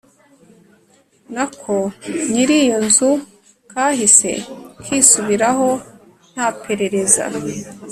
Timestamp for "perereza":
6.63-7.25